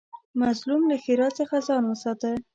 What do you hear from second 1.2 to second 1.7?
څخه